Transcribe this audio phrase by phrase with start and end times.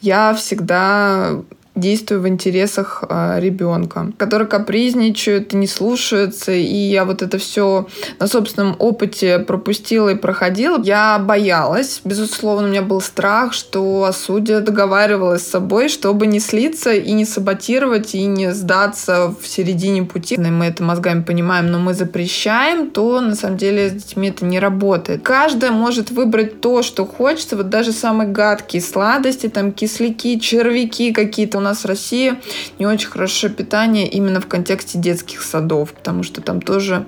[0.00, 1.42] Я всегда
[1.80, 7.86] действую в интересах э, ребенка, который капризничает, не слушается, и я вот это все
[8.18, 10.80] на собственном опыте пропустила и проходила.
[10.82, 16.92] Я боялась, безусловно, у меня был страх, что судья договаривалась с собой, чтобы не слиться
[16.92, 20.36] и не саботировать, и не сдаться в середине пути.
[20.38, 24.58] Мы это мозгами понимаем, но мы запрещаем, то на самом деле с детьми это не
[24.58, 25.22] работает.
[25.22, 31.58] Каждая может выбрать то, что хочется, вот даже самые гадкие сладости, там кисляки, червяки какие-то
[31.58, 32.34] у нас в России
[32.78, 37.06] не очень хорошее питание именно в контексте детских садов, потому что там тоже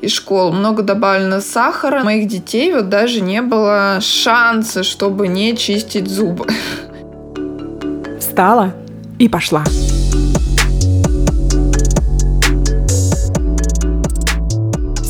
[0.00, 2.00] из школ много добавлено сахара.
[2.00, 6.46] У моих детей вот даже не было шанса, чтобы не чистить зубы.
[8.18, 8.74] Встала
[9.18, 9.64] и пошла.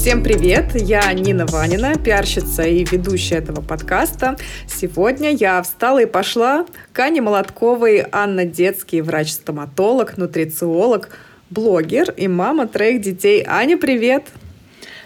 [0.08, 0.74] Всем привет!
[0.74, 4.38] Я Нина Ванина, пиарщица и ведущая этого подкаста.
[4.66, 11.10] Сегодня я встала и пошла к Ане Молотковой, Анна Детский, врач-стоматолог, нутрициолог,
[11.50, 13.44] блогер и мама троих детей.
[13.46, 14.28] Аня, привет!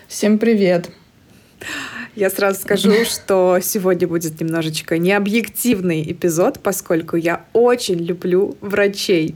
[0.07, 0.89] Всем привет!
[2.15, 9.35] Я сразу скажу, что сегодня будет немножечко необъективный эпизод, поскольку я очень люблю врачей.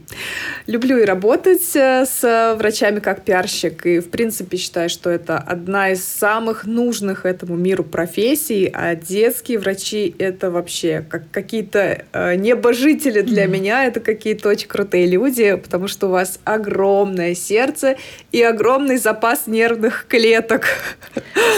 [0.67, 5.89] Люблю и работать э, с врачами как пиарщик, и в принципе считаю, что это одна
[5.89, 13.21] из самых нужных этому миру профессий, а детские врачи— это вообще как какие-то э, небожители
[13.21, 13.47] для mm-hmm.
[13.47, 17.97] меня, это какие-то очень крутые люди, потому что у вас огромное сердце
[18.31, 20.67] и огромный запас нервных клеток.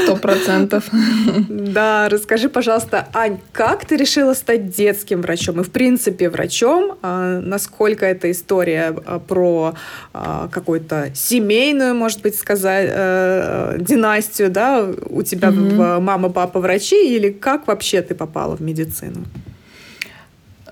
[0.03, 0.58] Сто процентов.
[1.49, 6.97] Да, расскажи, пожалуйста, Ань, как ты решила стать детским врачом и, в принципе, врачом?
[7.01, 9.75] А, насколько эта история а, про
[10.13, 15.99] а, какую-то семейную, может быть, сказать, э, династию, да, у тебя mm-hmm.
[15.99, 19.25] мама, папа врачи, или как вообще ты попала в медицину?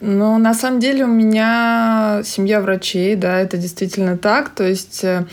[0.02, 4.50] Ну, на самом деле у меня семья врачей, да, это действительно так.
[4.50, 5.26] То есть э,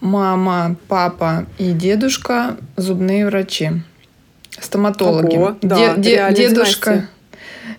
[0.00, 3.70] мама, папа и дедушка зубные врачи
[4.58, 5.36] стоматологи.
[5.36, 7.08] Ого, да, де- дедушка,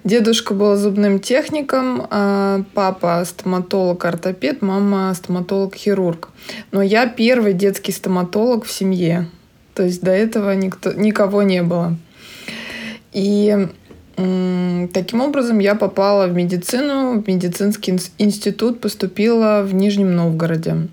[0.04, 6.30] дедушка был зубным техником, а папа стоматолог-ортопед, мама стоматолог-хирург.
[6.72, 9.28] Но я первый детский стоматолог в семье.
[9.76, 11.96] То есть до этого никто, никого не было.
[13.14, 13.68] И
[14.94, 20.90] Таким образом, я попала в медицину, в медицинский институт, поступила в Нижнем Новгороде.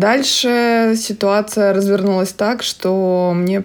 [0.00, 3.64] Дальше ситуация развернулась так, что мне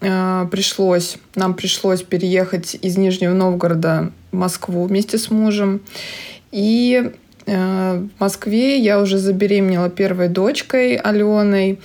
[0.00, 5.80] Э, пришлось, нам пришлось переехать из Нижнего Новгорода в Москву вместе с мужем.
[6.52, 7.12] И
[7.46, 11.80] э, в Москве я уже забеременела первой дочкой Аленой.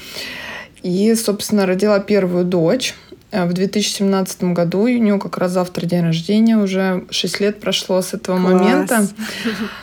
[0.84, 2.96] И, собственно, родила первую дочь
[3.32, 4.82] в 2017 году.
[4.82, 6.58] У нее как раз завтра день рождения.
[6.58, 8.54] Уже 6 лет прошло с этого Класс.
[8.54, 9.08] момента.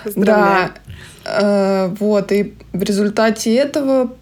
[0.17, 0.71] Да.
[1.99, 2.33] Вот.
[2.33, 4.13] И в результате этого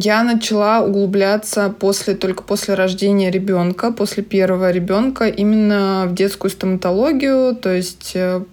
[0.00, 7.56] я начала углубляться после, только после рождения ребенка, после первого ребенка, именно в детскую стоматологию,
[7.56, 8.44] то есть э,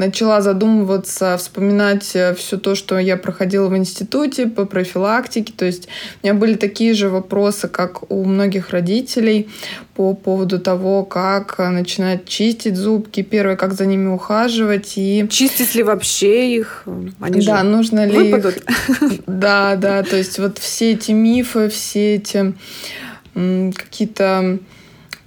[0.00, 5.52] начала задумываться, вспоминать э, все то, что я проходила в институте по профилактике.
[5.56, 5.88] То есть
[6.22, 9.48] у меня были такие же вопросы, как у многих родителей
[9.94, 15.26] по поводу того, как э, начинать чистить зубки, первое, как за ними ухаживать и...
[15.28, 16.84] Чистить ли вообще их?
[17.20, 18.56] Они да, нужно ли выпадут?
[18.56, 19.20] Их...
[19.26, 22.54] Да, да, то есть вот все эти мифы, все эти
[23.34, 24.58] какие-то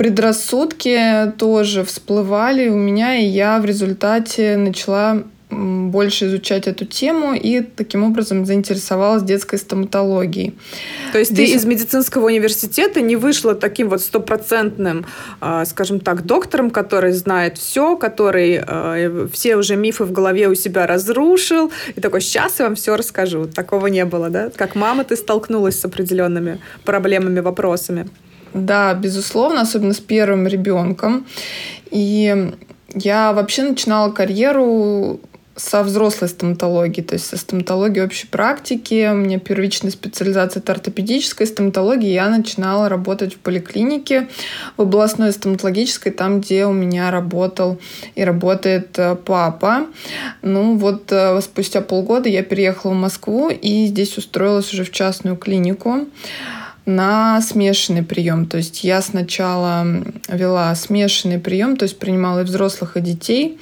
[0.03, 7.61] предрассудки тоже всплывали у меня, и я в результате начала больше изучать эту тему и
[7.61, 10.55] таким образом заинтересовалась детской стоматологией.
[11.13, 11.51] То есть Здесь...
[11.51, 15.05] ты из медицинского университета не вышла таким вот стопроцентным,
[15.39, 20.55] а, скажем так, доктором, который знает все, который а, все уже мифы в голове у
[20.55, 23.45] себя разрушил, и такой, сейчас я вам все расскажу.
[23.45, 24.49] Такого не было, да?
[24.53, 28.09] Как мама ты столкнулась с определенными проблемами, вопросами?
[28.53, 31.25] Да, безусловно, особенно с первым ребенком.
[31.89, 32.51] И
[32.93, 35.19] я вообще начинала карьеру
[35.55, 39.09] со взрослой стоматологии, то есть со стоматологии общей практики.
[39.11, 42.11] У меня первичная специализация это ортопедическая стоматология.
[42.11, 44.27] Я начинала работать в поликлинике,
[44.77, 47.79] в областной стоматологической, там, где у меня работал
[48.15, 49.85] и работает э, папа.
[50.41, 55.37] Ну вот э, спустя полгода я переехала в Москву и здесь устроилась уже в частную
[55.37, 56.07] клинику
[56.85, 58.45] на смешанный прием.
[58.45, 59.85] То есть я сначала
[60.27, 63.57] вела смешанный прием, то есть принимала и взрослых, и детей.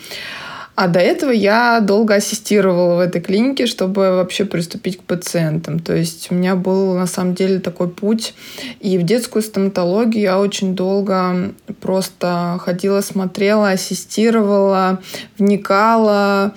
[0.74, 5.80] А до этого я долго ассистировала в этой клинике, чтобы вообще приступить к пациентам.
[5.80, 8.34] То есть у меня был на самом деле такой путь.
[8.80, 15.02] И в детскую стоматологию я очень долго просто ходила, смотрела, ассистировала,
[15.38, 16.54] вникала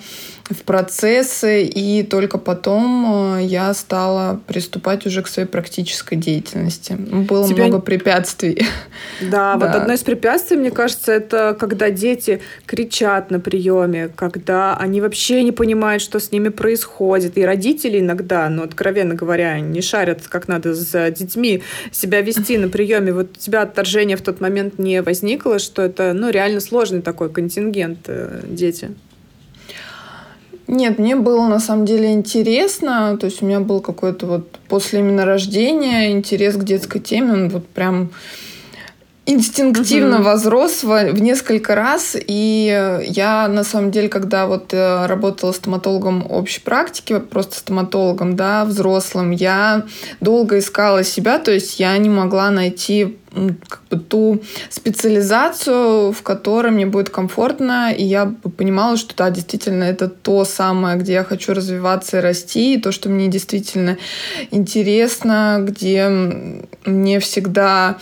[0.49, 6.93] в процессы, и только потом э, я стала приступать уже к своей практической деятельности.
[6.93, 7.63] Было Тебя...
[7.63, 8.63] много препятствий.
[9.21, 14.77] Да, да, вот одно из препятствий, мне кажется, это когда дети кричат на приеме, когда
[14.77, 17.37] они вообще не понимают, что с ними происходит.
[17.39, 22.67] И родители иногда, ну, откровенно говоря, не шарят, как надо с детьми себя вести на
[22.67, 23.13] приеме.
[23.13, 27.31] Вот у тебя отторжение в тот момент не возникло, что это, ну, реально сложный такой
[27.31, 28.91] контингент э, дети?
[30.67, 33.17] Нет, мне было на самом деле интересно.
[33.19, 37.33] То есть у меня был какой-то вот после именно рождения интерес к детской теме.
[37.33, 38.09] Он вот прям
[39.27, 40.25] инстинктивно угу.
[40.25, 42.15] возрос в, в несколько раз.
[42.15, 48.65] И я, на самом деле, когда вот э, работала стоматологом общей практики, просто стоматологом, да,
[48.65, 49.83] взрослым, я
[50.21, 53.17] долго искала себя, то есть я не могла найти
[53.67, 59.83] как бы ту специализацию, в которой мне будет комфортно, и я понимала, что да, действительно,
[59.83, 63.97] это то самое, где я хочу развиваться и расти, и то, что мне действительно
[64.51, 66.07] интересно, где
[66.85, 67.97] мне всегда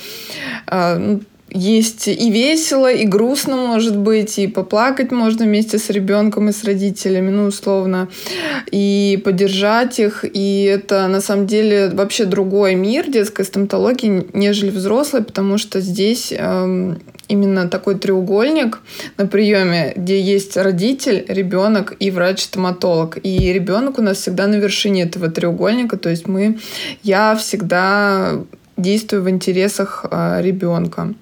[0.67, 1.19] э,
[1.53, 6.63] есть и весело, и грустно может быть, и поплакать можно вместе с ребенком и с
[6.63, 8.09] родителями, ну, условно,
[8.71, 10.25] и поддержать их.
[10.25, 16.33] И это на самом деле вообще другой мир детской стоматологии, нежели взрослой, потому что здесь
[16.35, 18.79] эм, именно такой треугольник
[19.17, 23.17] на приеме, где есть родитель, ребенок и врач-стоматолог.
[23.23, 26.59] И ребенок у нас всегда на вершине этого треугольника, то есть мы,
[27.03, 28.43] я всегда
[28.77, 31.13] действую в интересах э, ребенка.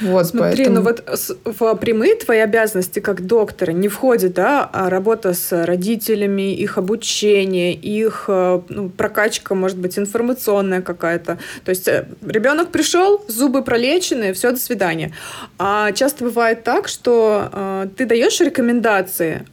[0.00, 1.06] Вот, Смотри, ну поэтому...
[1.06, 6.54] ну вот в прямые твои обязанности как доктора не входит, да, а работа с родителями,
[6.54, 11.38] их обучение, их э, ну, прокачка, может быть, информационная какая-то.
[11.64, 15.12] То есть э, ребенок пришел, зубы пролечены, все, до свидания.
[15.58, 19.44] А часто бывает так, что э, ты даешь рекомендации,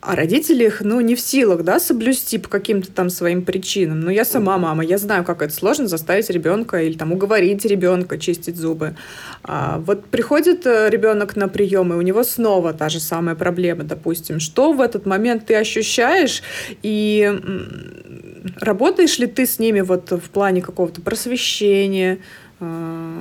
[0.00, 4.00] а родители их, ну, не в силах, да, соблюсти по каким-то там своим причинам.
[4.00, 8.16] Ну, я сама мама, я знаю, как это сложно заставить ребенка или там уговорить ребенка
[8.16, 8.94] чистить зубы.
[9.42, 13.82] А, вот приходит э, ребенок на прием, и у него снова та же самая проблема,
[13.82, 14.38] допустим.
[14.38, 16.42] Что в этот момент ты ощущаешь,
[16.82, 17.36] и
[18.60, 22.18] работаешь ли ты с ними вот в плане какого-то просвещения,
[22.60, 23.20] а,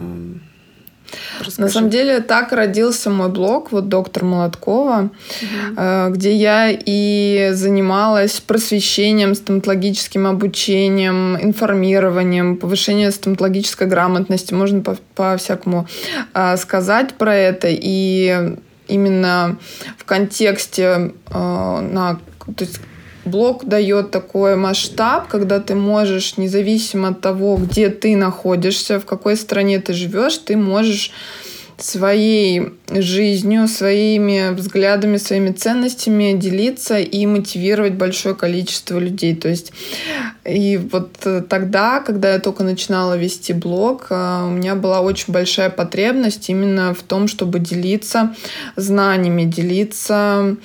[1.39, 1.61] Расскажи.
[1.61, 5.09] На самом деле так родился мой блог, вот доктор Молоткова,
[5.41, 6.13] угу.
[6.13, 14.83] где я и занималась просвещением, стоматологическим обучением, информированием, повышением стоматологической грамотности, можно
[15.15, 15.87] по-всякому
[16.33, 17.67] по сказать про это.
[17.69, 18.57] И
[18.87, 19.57] именно
[19.97, 22.19] в контексте э, на
[22.55, 22.79] то есть
[23.27, 29.35] Блог дает такой масштаб, когда ты можешь, независимо от того, где ты находишься, в какой
[29.35, 31.11] стране ты живешь, ты можешь
[31.77, 39.35] своей жизнью, своими взглядами, своими ценностями делиться и мотивировать большое количество людей.
[39.35, 39.71] То есть
[40.43, 41.17] и вот
[41.49, 46.93] тогда, когда я только начинала вести блог, э, у меня была очень большая потребность именно
[46.93, 48.35] в том, чтобы делиться
[48.75, 50.57] знаниями, делиться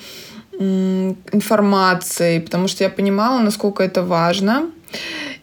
[0.59, 4.69] информацией, потому что я понимала, насколько это важно.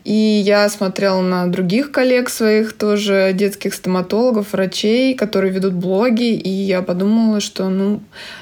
[0.05, 6.49] И я смотрела на других коллег своих, тоже детских стоматологов, врачей, которые ведут блоги, и
[6.49, 8.01] я подумала, что ну,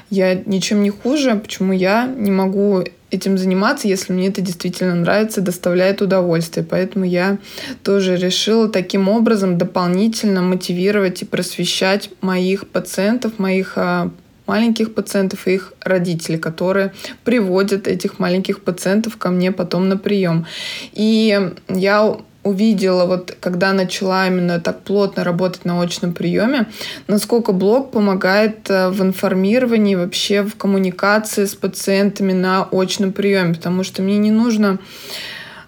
[0.09, 5.41] я ничем не хуже, почему я не могу этим заниматься, если мне это действительно нравится,
[5.41, 6.65] доставляет удовольствие.
[6.69, 7.39] Поэтому я
[7.83, 14.11] тоже решила таким образом дополнительно мотивировать и просвещать моих пациентов, моих а,
[14.49, 16.91] маленьких пациентов и их родителей, которые
[17.23, 20.47] приводят этих маленьких пациентов ко мне потом на прием.
[20.93, 26.65] И я увидела, вот когда начала именно так плотно работать на очном приеме,
[27.07, 33.83] насколько блог помогает э, в информировании, вообще в коммуникации с пациентами на очном приеме, потому
[33.83, 34.79] что мне не нужно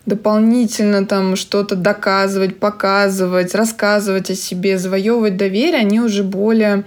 [0.08, 6.84] дополнительно там что-то доказывать, показывать, рассказывать о себе, завоевывать доверие, они уже более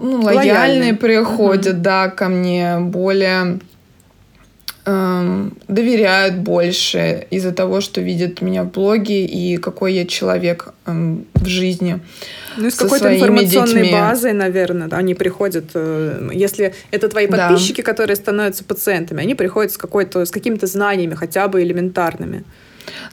[0.00, 1.82] ну, лояльные, лояльные приходят, угу.
[1.82, 3.60] да, ко мне, более
[4.86, 11.26] эм, доверяют больше из-за того, что видят меня в блоге и какой я человек эм,
[11.34, 12.00] в жизни.
[12.56, 13.92] Ну, и с какой-то информационной детьми.
[13.92, 17.92] базой, наверное, они приходят, э, если это твои подписчики, да.
[17.92, 22.44] которые становятся пациентами, они приходят с, какой-то, с какими-то знаниями, хотя бы элементарными.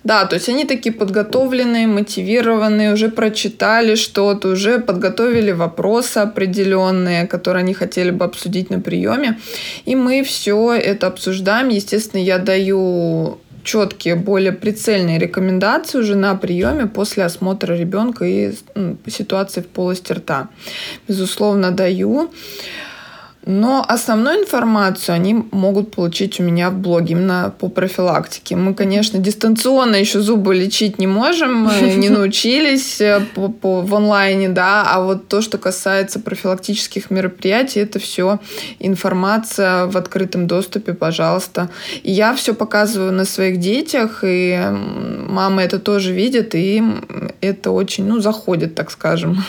[0.03, 7.63] Да, то есть они такие подготовленные, мотивированные, уже прочитали что-то, уже подготовили вопросы определенные, которые
[7.63, 9.39] они хотели бы обсудить на приеме.
[9.86, 11.69] И мы все это обсуждаем.
[11.69, 18.53] Естественно, я даю четкие, более прицельные рекомендации уже на приеме после осмотра ребенка и
[19.07, 20.47] ситуации в полости рта.
[21.07, 22.31] Безусловно, даю.
[23.49, 28.57] Но основную информацию они могут получить у меня в блоге именно по профилактике.
[28.57, 34.49] Мы, конечно, дистанционно еще зубы лечить не можем, не научились э, по, по, в онлайне,
[34.49, 38.39] да, а вот то, что касается профилактических мероприятий, это все
[38.79, 41.69] информация в открытом доступе, пожалуйста.
[42.03, 44.59] И я все показываю на своих детях, и
[45.29, 46.83] мамы это тоже видят, и
[47.39, 49.41] это очень, ну, заходит, так скажем.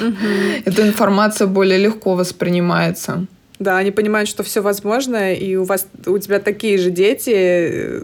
[0.64, 3.26] Эта информация более легко воспринимается.
[3.58, 8.02] Да, они понимают, что все возможно, и у вас у тебя такие же дети.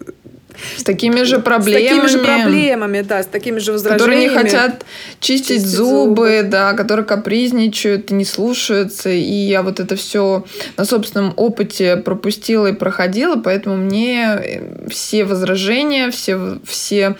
[0.76, 1.87] С такими же проблемами.
[1.87, 4.28] С такими же проблемами, да, с такими же возражениями.
[4.28, 4.84] Которые не хотят
[5.20, 9.11] чистить, чистить зубы, зубы, да, которые капризничают, не слушаются.
[9.11, 10.44] И я вот это все
[10.76, 17.16] на собственном опыте пропустила и проходила, поэтому мне э, все возражения, все, все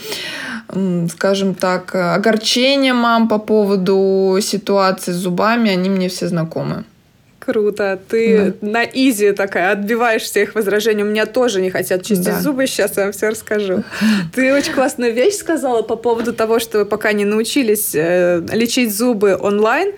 [1.11, 6.85] скажем так, огорчения мам по поводу ситуации с зубами, они мне все знакомы.
[7.45, 8.01] Круто.
[8.09, 8.67] Ты да.
[8.69, 11.03] на изи такая, отбиваешь всех возражений.
[11.03, 12.41] У меня тоже не хотят чистить да.
[12.41, 13.85] зубы, сейчас я вам все расскажу.
[14.35, 18.97] Ты очень классную вещь сказала по поводу того, что вы пока не научились э, лечить
[18.97, 19.93] зубы онлайн.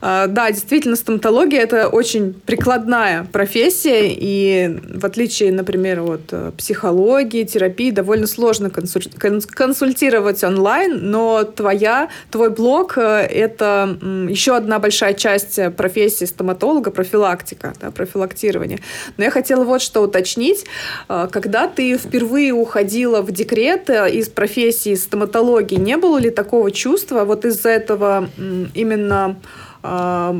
[0.00, 7.42] Э, да, действительно, стоматология– это очень прикладная профессия, и в отличие, например, от э, психологии,
[7.42, 9.06] терапии, довольно сложно консуль...
[9.18, 17.90] консультировать онлайн, но твоя, твой блог– это еще одна большая часть профессии стоматолога, профилактика, да,
[17.90, 18.78] профилактирование.
[19.16, 20.64] Но я хотела вот что уточнить.
[21.08, 26.70] А, когда ты впервые уходила в декрет э, из профессии стоматологии, не было ли такого
[26.70, 28.28] чувства вот из-за этого
[28.74, 29.36] именно
[29.82, 30.36] а,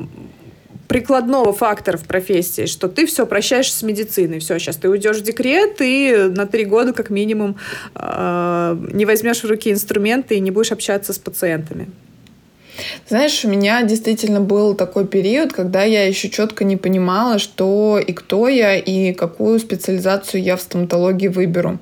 [0.92, 5.23] прикладного фактора в профессии, что ты все прощаешь с медициной, все, сейчас ты уйдешь в
[5.23, 7.56] декрет и на три года как минимум
[7.94, 11.88] э, не возьмешь в руки инструменты и не будешь общаться с пациентами.
[13.09, 18.12] Знаешь, у меня действительно был такой период, когда я еще четко не понимала, что и
[18.12, 21.79] кто я, и какую специализацию я в стоматологии выберу.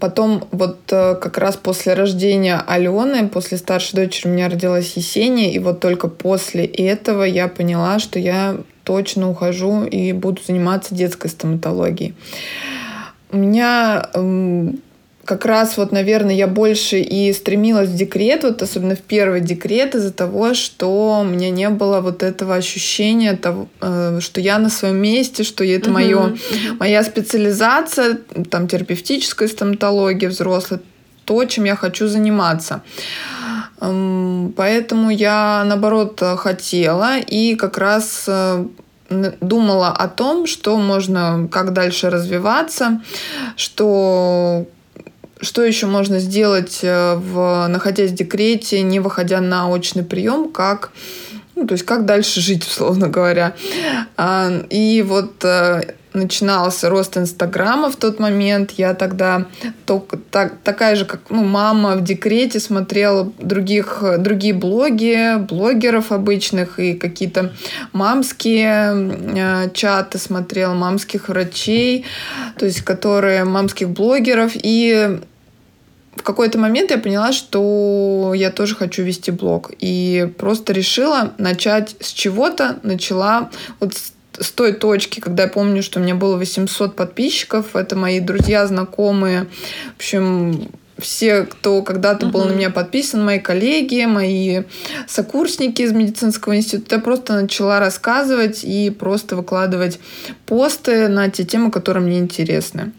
[0.00, 5.52] Потом вот э, как раз после рождения Алены, после старшей дочери у меня родилась Есения,
[5.52, 11.28] и вот только после этого я поняла, что я точно ухожу и буду заниматься детской
[11.28, 12.14] стоматологией.
[13.30, 14.08] У меня
[15.26, 19.94] как раз вот, наверное, я больше и стремилась в декрет, вот особенно в первый декрет
[19.96, 24.70] из-за того, что у меня не было вот этого ощущения того, э, что я на
[24.70, 26.36] своем месте, что это uh-huh, мое,
[26.78, 28.18] моя специализация,
[28.50, 30.80] там терапевтическая стоматология взрослая,
[31.24, 32.82] то, чем я хочу заниматься.
[33.80, 38.64] Эм, поэтому я, наоборот, хотела и как раз э,
[39.40, 43.02] думала о том, что можно, как дальше развиваться,
[43.56, 44.66] что
[45.40, 50.90] что еще можно сделать, э, в, находясь в декрете, не выходя на очный прием, как
[51.56, 53.54] ну, то есть как дальше жить, условно говоря.
[54.16, 58.72] А, и вот э, начинался рост Инстаграма в тот момент.
[58.72, 59.46] Я тогда
[59.84, 66.80] только, так, такая же, как ну, мама в декрете, смотрела других, другие блоги, блогеров обычных
[66.80, 67.52] и какие-то
[67.92, 68.94] мамские
[69.36, 72.04] э, чаты смотрела, мамских врачей,
[72.58, 74.52] то есть которые мамских блогеров.
[74.54, 75.20] И
[76.16, 79.72] в какой-то момент я поняла, что я тоже хочу вести блог.
[79.78, 82.78] И просто решила начать с чего-то.
[82.82, 87.76] Начала вот с с той точки, когда я помню, что у меня было 800 подписчиков,
[87.76, 89.46] это мои друзья, знакомые,
[89.94, 92.30] в общем, все, кто когда-то uh-huh.
[92.30, 94.62] был на меня подписан, мои коллеги, мои
[95.06, 100.00] сокурсники из медицинского института, я просто начала рассказывать и просто выкладывать
[100.46, 102.92] посты на те темы, которые мне интересны.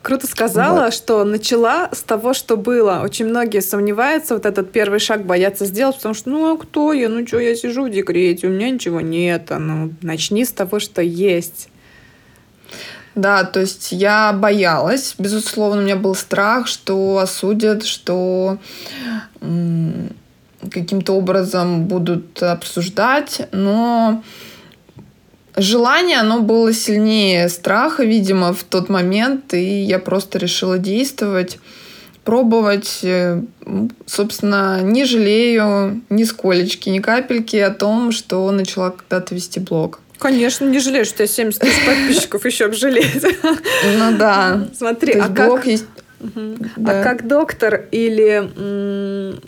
[0.00, 0.94] Круто сказала, вот.
[0.94, 3.02] что начала с того, что было.
[3.04, 7.08] Очень многие сомневаются, вот этот первый шаг боятся сделать, потому что, ну, а кто я?
[7.08, 9.52] Ну, что, я сижу в декрете, у меня ничего нет.
[9.52, 11.68] А ну, начни с того, что есть.
[13.14, 18.58] Да, то есть я боялась, безусловно, у меня был страх, что осудят, что
[19.40, 24.22] каким-то образом будут обсуждать, но
[25.56, 31.58] желание, оно было сильнее страха, видимо, в тот момент, и я просто решила действовать,
[32.24, 33.00] пробовать.
[33.02, 33.42] Э,
[34.06, 40.00] собственно, не жалею ни сколечки, ни капельки о том, что начала когда-то вести блог.
[40.22, 43.26] Конечно, не жалеешь, что тебя 70 тысяч подписчиков еще обжалеть.
[43.96, 44.68] Ну да.
[44.72, 45.66] Смотри, а как...
[45.66, 45.86] есть
[46.22, 47.00] А да.
[47.00, 48.50] А как доктор или,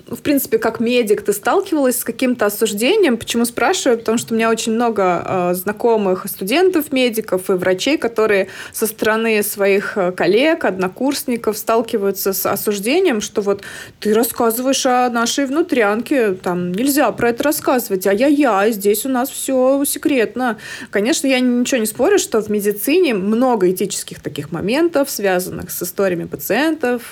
[0.08, 3.16] в принципе, как медик, ты сталкивалась с каким-то осуждением?
[3.16, 3.98] Почему спрашиваю?
[3.98, 9.42] Потому что у меня очень много а, знакомых студентов, медиков и врачей, которые со стороны
[9.42, 13.62] своих а, коллег, однокурсников сталкиваются с осуждением, что вот
[14.00, 19.82] ты рассказываешь о нашей внутрянке, там нельзя про это рассказывать, ай-яй-яй, здесь у нас все
[19.86, 20.58] секретно.
[20.90, 26.24] Конечно, я ничего не спорю, что в медицине много этических таких моментов, связанных с историями
[26.24, 26.63] пациентов,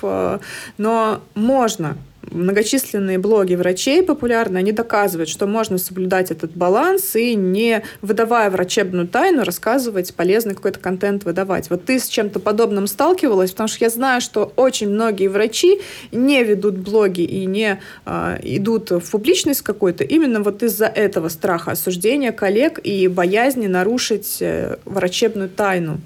[0.03, 0.39] э,
[0.79, 1.97] но можно
[2.31, 9.09] многочисленные блоги врачей популярны, они доказывают, что можно соблюдать этот баланс и не выдавая врачебную
[9.09, 11.71] тайну, рассказывать полезный какой-то контент выдавать.
[11.71, 15.81] Вот ты с чем-то подобным сталкивалась, потому что я знаю, что очень многие врачи
[16.11, 21.73] не ведут блоги и не э, идут в публичность какой-то именно вот из-за этого страха
[21.73, 26.01] осуждения коллег и боязни нарушить э, врачебную тайну.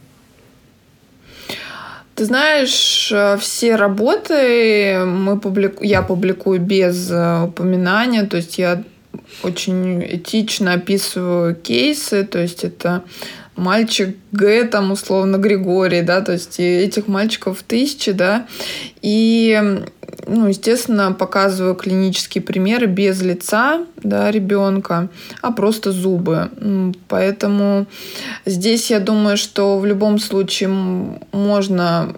[2.17, 5.85] Ты знаешь, э, все работы мы публику...
[5.85, 8.83] я публикую без э, упоминания, то есть я
[9.43, 13.05] очень этично описываю кейсы, то есть это
[13.57, 18.47] мальчик Г, там, условно, Григорий, да, то есть этих мальчиков тысячи, да,
[19.03, 19.83] и,
[20.27, 25.09] ну, естественно, показываю клинические примеры без лица, да, ребенка,
[25.43, 26.51] а просто зубы.
[27.09, 27.87] Поэтому
[28.45, 30.69] здесь я думаю, что в любом случае
[31.33, 32.15] можно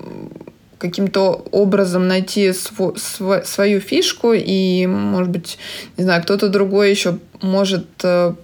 [0.79, 5.59] каким-то образом найти св св свою фишку, и, может быть,
[5.97, 8.35] не знаю, кто-то другой еще может э,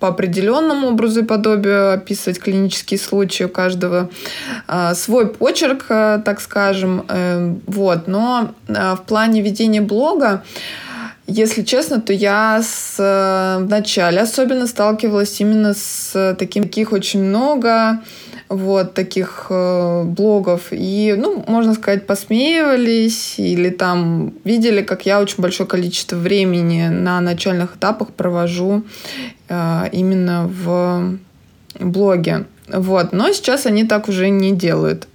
[0.00, 4.10] по определенному образу и подобию описывать клинические случаи у каждого
[4.68, 7.04] э, свой почерк, э, так скажем.
[7.08, 8.06] Э, вот.
[8.06, 10.44] Но э, в плане ведения блога,
[11.26, 17.22] если честно, то я с, э, в начале особенно сталкивалась именно с таким, таких очень
[17.22, 18.00] много
[18.48, 20.68] вот таких э, блогов.
[20.70, 27.20] И, ну, можно сказать, посмеивались или там видели, как я очень большое количество времени на
[27.20, 28.84] начальных этапах провожу
[29.48, 31.18] э, именно в
[31.78, 32.46] блоге.
[32.68, 33.12] Вот.
[33.12, 35.08] Но сейчас они так уже не делают.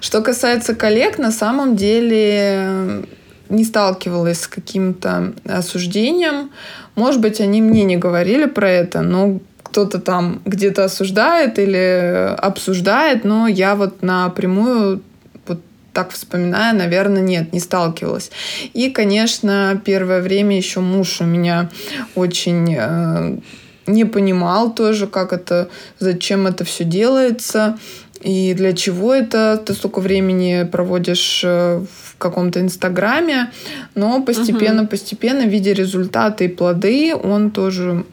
[0.00, 3.04] Что касается коллег, на самом деле
[3.48, 6.50] не сталкивалась с каким-то осуждением.
[6.94, 13.24] Может быть, они мне не говорили про это, но кто-то там где-то осуждает или обсуждает,
[13.24, 15.02] но я вот напрямую
[15.46, 15.60] вот
[15.92, 18.30] так вспоминая, наверное, нет, не сталкивалась.
[18.72, 21.70] И, конечно, первое время еще муж у меня
[22.14, 23.38] очень э,
[23.86, 27.78] не понимал тоже, как это, зачем это все делается
[28.20, 29.62] и для чего это.
[29.64, 33.50] Ты столько времени проводишь э, в каком-то инстаграме,
[33.94, 34.90] но постепенно, угу.
[34.90, 38.04] постепенно, видя результаты и плоды, он тоже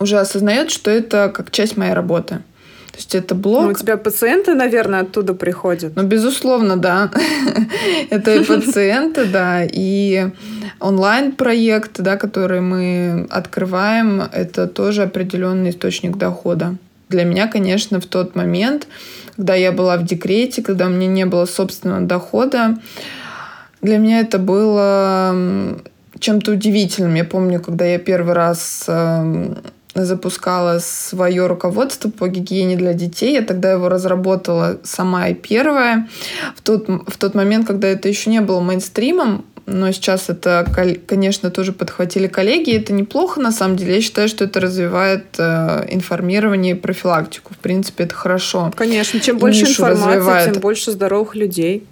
[0.00, 2.40] уже осознает, что это как часть моей работы.
[2.90, 3.62] То есть это блог.
[3.62, 5.94] Ну, у тебя пациенты, наверное, оттуда приходят.
[5.94, 7.10] Ну, безусловно, да.
[8.10, 10.30] это и пациенты, да, и
[10.80, 16.76] онлайн-проект, да, который мы открываем, это тоже определенный источник дохода.
[17.08, 18.86] Для меня, конечно, в тот момент,
[19.36, 22.78] когда я была в декрете, когда у меня не было собственного дохода,
[23.82, 25.80] для меня это было
[26.18, 27.14] чем-то удивительным.
[27.14, 29.58] Я помню, когда я первый раз эм,
[29.94, 33.34] запускала свое руководство по гигиене для детей.
[33.34, 36.08] Я тогда его разработала сама и первая.
[36.56, 40.66] В тот, в тот момент, когда это еще не было мейнстримом, но сейчас это,
[41.06, 42.76] конечно, тоже подхватили коллеги.
[42.76, 43.96] Это неплохо, на самом деле.
[43.96, 47.54] Я считаю, что это развивает э, информирование и профилактику.
[47.54, 48.72] В принципе, это хорошо.
[48.74, 50.52] Конечно, чем больше информации, развивает.
[50.52, 51.86] тем больше здоровых людей.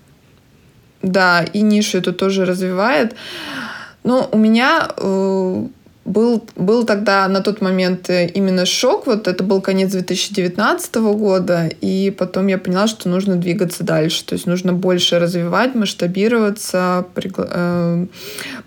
[1.02, 3.14] Да, и нишу это тоже развивает.
[4.02, 5.66] Но у меня э,
[6.08, 9.06] был, был тогда на тот момент э, именно шок.
[9.06, 11.70] Вот это был конец 2019 года.
[11.80, 14.24] И потом я поняла, что нужно двигаться дальше.
[14.24, 18.06] То есть нужно больше развивать, масштабироваться, при, э,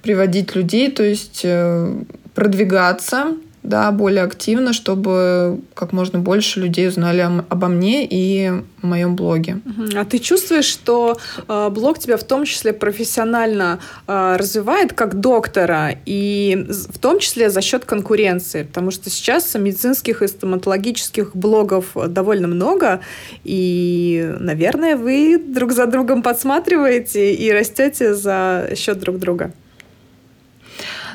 [0.02, 1.94] приводить людей, то есть э,
[2.36, 9.60] продвигаться да, более активно, чтобы как можно больше людей узнали обо мне и моем блоге.
[9.96, 15.92] А ты чувствуешь, что э, блог тебя в том числе профессионально э, развивает как доктора,
[16.06, 18.64] и в том числе за счет конкуренции?
[18.64, 23.02] Потому что сейчас медицинских и стоматологических блогов довольно много,
[23.44, 29.52] и, наверное, вы друг за другом подсматриваете и растете за счет друг друга.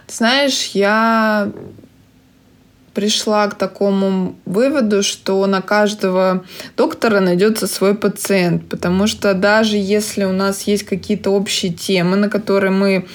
[0.06, 1.50] знаешь, я
[2.96, 6.46] пришла к такому выводу, что на каждого
[6.78, 12.30] доктора найдется свой пациент, потому что даже если у нас есть какие-то общие темы, на
[12.30, 13.06] которые мы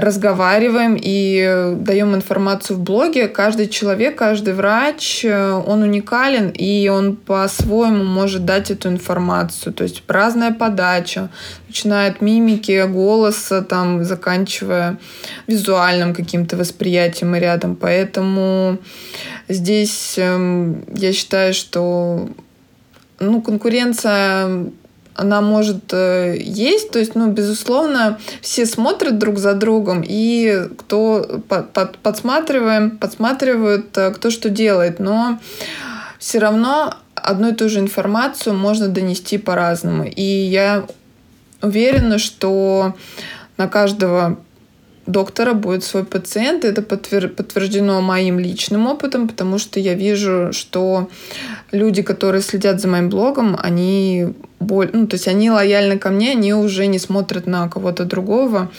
[0.00, 3.28] разговариваем и даем информацию в блоге.
[3.28, 9.72] Каждый человек, каждый врач, э, он уникален, и он по-своему может дать эту информацию.
[9.72, 11.30] То есть разная подача,
[11.68, 14.98] начиная от мимики, голоса, там, заканчивая
[15.46, 17.76] визуальным каким-то восприятием и рядом.
[17.76, 18.78] Поэтому
[19.48, 22.28] здесь эм, я считаю, что
[23.18, 24.66] ну, конкуренция
[25.16, 31.42] она может э, есть, то есть, ну, безусловно, все смотрят друг за другом, и кто
[31.48, 35.38] под, под, подсматриваем, подсматривают, э, кто что делает, но
[36.18, 40.04] все равно одну и ту же информацию можно донести по-разному.
[40.04, 40.86] И я
[41.62, 42.94] уверена, что
[43.56, 44.38] на каждого
[45.06, 46.64] доктора будет свой пациент.
[46.64, 47.28] Это подтвер...
[47.28, 51.08] подтверждено моим личным опытом, потому что я вижу, что
[51.72, 54.28] люди, которые следят за моим блогом, они
[54.60, 54.90] боль...
[54.92, 58.70] ну, то есть они лояльны ко мне, они уже не смотрят на кого-то другого,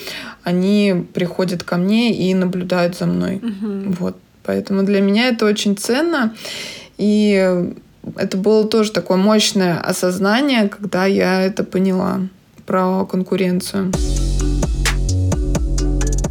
[0.44, 3.38] они приходят ко мне и наблюдают за мной.
[3.38, 3.96] Угу.
[4.00, 4.18] Вот.
[4.44, 6.34] Поэтому для меня это очень ценно.
[6.98, 7.66] И
[8.16, 12.22] это было тоже такое мощное осознание, когда я это поняла
[12.66, 13.92] про конкуренцию.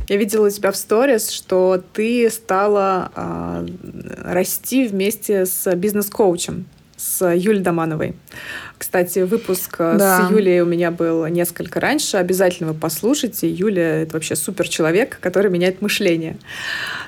[0.08, 3.66] Я видела у тебя в сторис, что ты стала э,
[4.22, 6.66] расти вместе с бизнес-коучем,
[6.96, 8.14] с Юлей Домановой.
[8.78, 10.28] Кстати, выпуск э, да.
[10.28, 12.18] с Юлей у меня был несколько раньше.
[12.18, 13.50] Обязательно вы послушайте.
[13.50, 16.36] Юля— это вообще супер человек, который меняет мышление.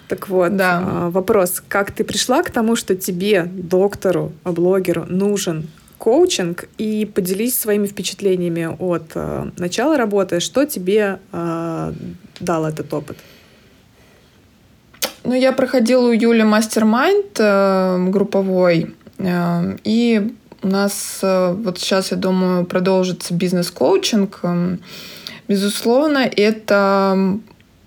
[0.09, 0.83] Так вот, да.
[0.83, 1.63] Э, вопрос.
[1.69, 8.75] Как ты пришла к тому, что тебе, доктору, блогеру, нужен коучинг и поделись своими впечатлениями
[8.79, 10.41] от э, начала работы.
[10.41, 11.93] Что тебе э,
[12.41, 13.19] дал этот опыт?
[15.25, 20.33] Ну, я проходила у Юли мастер-майнд э, групповой, э, и
[20.63, 24.41] у нас э, вот сейчас, я думаю, продолжится бизнес-коучинг.
[24.43, 24.77] Э,
[25.49, 27.39] безусловно, это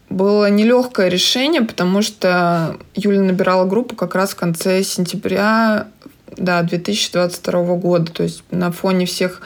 [0.09, 5.87] было нелегкое решение, потому что Юля набирала группу как раз в конце сентября
[6.37, 8.11] да, 2022 года.
[8.11, 9.41] То есть на фоне всех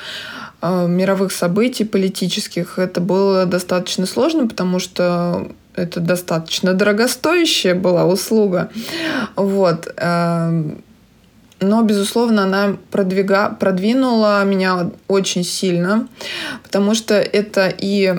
[0.62, 8.70] э, мировых событий политических это было достаточно сложно, потому что это достаточно дорогостоящая была услуга.
[9.36, 9.94] Вот.
[9.98, 10.76] Э,
[11.62, 13.50] но, безусловно, она продвига...
[13.50, 16.08] продвинула меня очень сильно,
[16.64, 18.14] потому что это и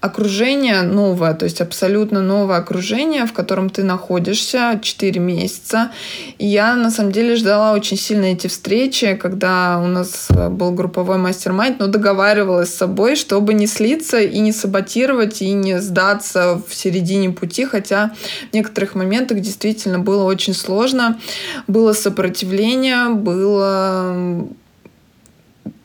[0.00, 5.90] окружение новое, то есть абсолютно новое окружение, в котором ты находишься 4 месяца.
[6.38, 11.18] И я на самом деле ждала очень сильно эти встречи, когда у нас был групповой
[11.18, 16.74] мастер-майнд, но договаривалась с собой, чтобы не слиться и не саботировать, и не сдаться в
[16.74, 18.12] середине пути, хотя
[18.50, 21.18] в некоторых моментах действительно было очень сложно.
[21.66, 24.48] Было сопротивление, было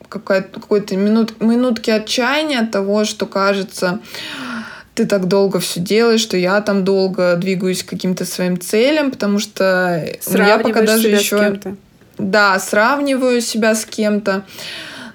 [0.08, 4.00] какой-то минут, минутки отчаяния от того, что кажется,
[4.94, 9.38] ты так долго все делаешь, что я там долго двигаюсь к каким-то своим целям, потому
[9.38, 11.60] что я пока даже еще...
[12.16, 14.44] Да, сравниваю себя с кем-то.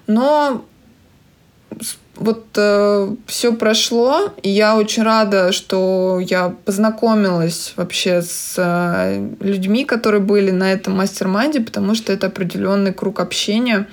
[0.06, 0.65] Но
[2.19, 9.86] вот э, все прошло, и я очень рада, что я познакомилась вообще с э, людьми,
[9.86, 13.88] которые были на этом mastermind е, потому что это определенный круг общения,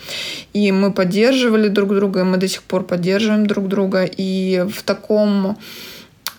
[0.53, 4.83] и мы поддерживали друг друга, и мы до сих пор поддерживаем друг друга, и в
[4.83, 5.57] таком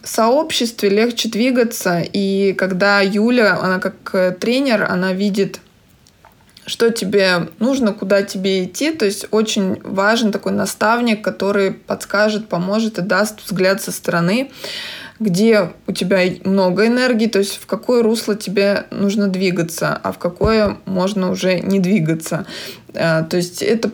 [0.04, 5.62] сообществе легче двигаться, и когда Юля, она как э, тренер, она видит
[6.68, 8.92] что тебе нужно, куда тебе идти.
[8.92, 14.52] То есть очень важен такой наставник, который подскажет, поможет и даст взгляд со стороны,
[15.20, 20.20] где у тебя много энергии, то есть в какое русло тебе нужно двигаться, а в
[20.20, 22.46] какое можно уже не двигаться.
[22.94, 23.90] Э, то есть это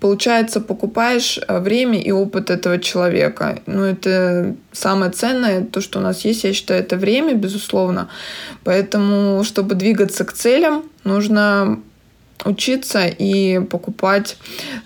[0.00, 3.60] получается, покупаешь э, время и опыт этого человека.
[3.66, 8.08] Ну, это самое ценное, то, что у нас есть, я считаю, это время, безусловно.
[8.64, 11.80] Поэтому, чтобы двигаться к целям, нужно
[12.44, 14.36] учиться и покупать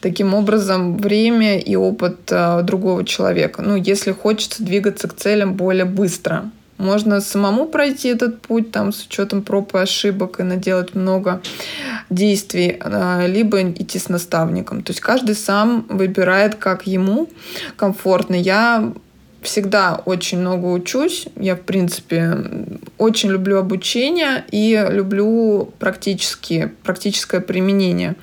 [0.00, 3.62] таким образом время и опыт э, другого человека.
[3.62, 6.50] Ну, если хочется двигаться к целям более быстро.
[6.78, 11.42] Можно самому пройти этот путь там, с учетом проб и ошибок и наделать много
[12.08, 14.82] действий, э, либо идти с наставником.
[14.82, 17.28] То есть каждый сам выбирает, как ему
[17.76, 18.34] комфортно.
[18.34, 18.94] Я
[19.42, 21.26] всегда очень много учусь.
[21.36, 22.38] Я, в принципе,
[22.98, 28.16] очень люблю обучение и люблю практически, практическое применение.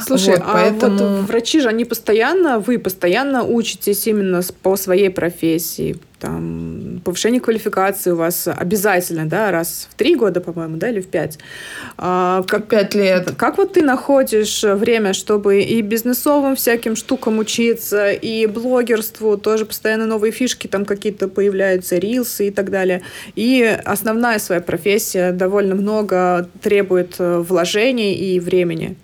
[0.00, 0.98] Слушай, вот, а поэтому...
[0.98, 5.98] вот врачи же, они постоянно, вы постоянно учитесь именно по своей профессии?
[6.24, 11.06] Там повышение квалификации у вас обязательно, да, раз в три года, по-моему, да, или в
[11.06, 11.38] пять.
[11.98, 13.32] А, как пять лет.
[13.36, 20.06] Как вот ты находишь время, чтобы и бизнесовым всяким штукам учиться, и блогерству тоже постоянно
[20.06, 23.02] новые фишки там какие-то появляются, рилсы и так далее.
[23.34, 28.96] И основная своя профессия довольно много требует э, вложений и времени.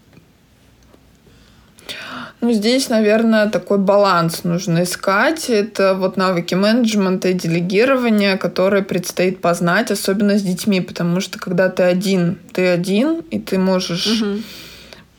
[2.40, 5.50] Ну, здесь, наверное, такой баланс нужно искать.
[5.50, 11.68] Это вот навыки менеджмента и делегирования, которые предстоит познать, особенно с детьми, потому что когда
[11.68, 14.40] ты один, ты один, и ты можешь угу.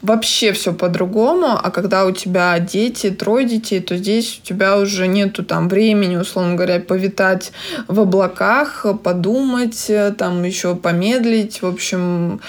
[0.02, 5.06] вообще все по-другому, а когда у тебя дети, трое детей, то здесь у тебя уже
[5.06, 7.52] нету там времени, условно говоря, повитать
[7.88, 12.42] в облаках, подумать, там еще помедлить, в общем,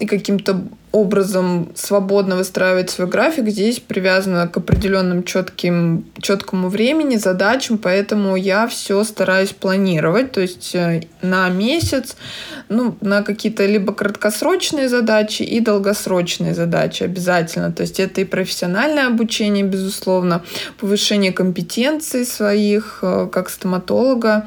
[0.00, 0.62] и каким-то
[0.92, 8.66] образом свободно выстраивать свой график, здесь привязано к определенным четким, четкому времени, задачам, поэтому я
[8.66, 12.16] все стараюсь планировать, то есть э, на месяц,
[12.68, 17.72] ну, на какие-то либо краткосрочные задачи и долгосрочные задачи обязательно.
[17.72, 20.42] То есть это и профессиональное обучение, безусловно,
[20.78, 24.46] повышение компетенций своих, э, как стоматолога,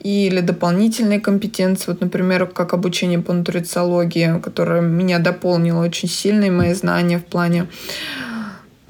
[0.00, 6.74] или дополнительные компетенции, вот, например, как обучение по нутрициологии, которое меня дополнило очень сильные мои
[6.74, 7.66] знания в плане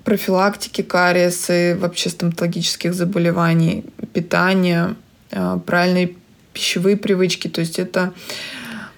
[0.05, 4.95] профилактики кариеса и вообще стоматологических заболеваний, питания,
[5.31, 6.17] э, правильной
[6.55, 7.49] пищевые привычки.
[7.49, 8.13] То есть это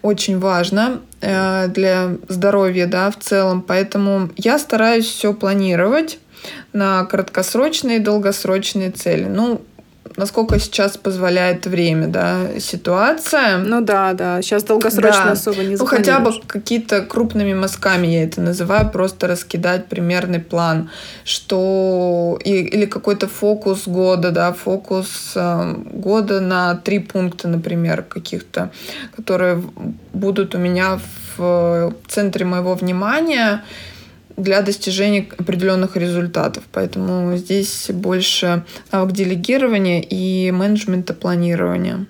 [0.03, 3.62] очень важно э, для здоровья да, в целом.
[3.62, 6.18] Поэтому я стараюсь все планировать
[6.72, 9.24] на краткосрочные и долгосрочные цели.
[9.24, 9.62] Ну,
[10.17, 13.59] насколько сейчас позволяет время, да, ситуация.
[13.59, 15.33] Ну да, да, сейчас долгосрочно да.
[15.33, 20.91] особо не Ну хотя бы какие-то крупными мазками я это называю, просто раскидать примерный план,
[21.25, 28.71] что и, или какой-то фокус года, да, фокус э, года на три пункта, например, каких-то,
[29.17, 29.63] которые
[30.13, 30.99] будут у меня
[31.37, 33.63] в центре моего внимания,
[34.42, 36.64] для достижения определенных результатов.
[36.72, 42.07] Поэтому здесь больше навык делегирования и менеджмента планирования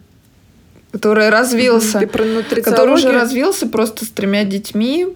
[0.92, 5.06] который развился, который уже развился просто с тремя детьми,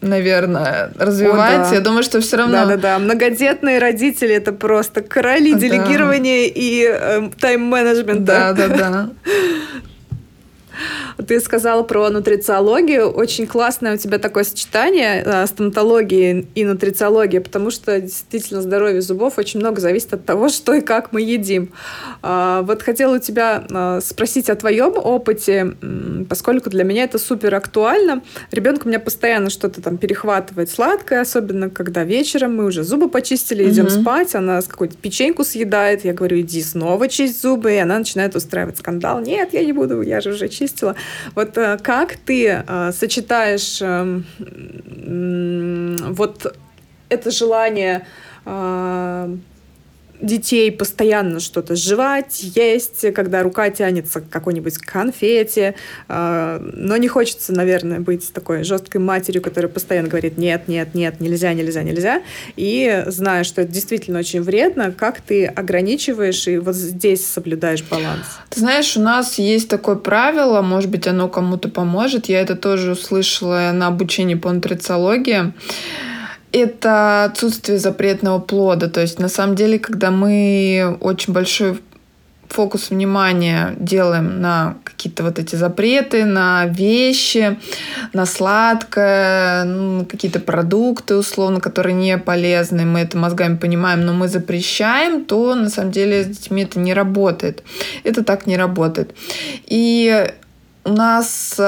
[0.00, 1.68] наверное, развивается.
[1.68, 1.76] О, да.
[1.76, 2.52] Я думаю, что все равно...
[2.52, 2.98] Да-да-да.
[2.98, 5.58] Многодетные родители— это просто короли да.
[5.58, 8.54] делегирования и э, тайм-менеджмента.
[8.54, 9.10] Да-да-да.
[11.26, 13.10] Ты сказала про нутрициологию.
[13.10, 19.38] Очень классное у тебя такое сочетание э, стоматологии и нутрициологии, потому что действительно здоровье зубов
[19.38, 21.72] очень много зависит от того, что и как мы едим.
[22.22, 25.74] А, вот хотела у тебя э, спросить о твоем опыте,
[26.28, 28.22] поскольку для меня это супер актуально.
[28.50, 33.68] Ребенок у меня постоянно что-то там перехватывает сладкое, особенно когда вечером мы уже зубы почистили,
[33.68, 33.90] идем угу.
[33.90, 38.78] спать, она какую-то печеньку съедает, я говорю, иди снова чисть зубы, и она начинает устраивать
[38.78, 39.20] скандал.
[39.20, 40.69] Нет, я не буду, я же уже чистила.
[41.34, 44.24] Вот э, как ты э, сочетаешь эм,
[46.14, 46.56] вот
[47.08, 48.06] это желание
[48.44, 49.36] э,
[50.20, 55.74] детей постоянно что-то жевать, есть, когда рука тянется к какой-нибудь конфете,
[56.08, 61.20] э, но не хочется, наверное, быть такой жесткой матерью, которая постоянно говорит нет, нет, нет,
[61.20, 62.22] нельзя, нельзя, нельзя,
[62.56, 68.24] и зная, что это действительно очень вредно, как ты ограничиваешь и вот здесь соблюдаешь баланс?
[68.50, 72.92] Ты знаешь, у нас есть такое правило, может быть, оно кому-то поможет, я это тоже
[72.92, 75.52] услышала на обучении по нутрициологии,
[76.52, 78.88] это отсутствие запретного плода.
[78.88, 81.80] То есть, на самом деле, когда мы очень большой
[82.50, 87.58] фокус внимания делаем на какие-то вот эти запреты, на вещи,
[88.12, 94.28] на сладкое, ну, какие-то продукты, условно, которые не полезны, мы это мозгами понимаем, но мы
[94.28, 97.62] запрещаем, то на самом деле с детьми это не работает.
[98.02, 99.14] Это так не работает.
[99.66, 100.28] И
[100.84, 101.60] у нас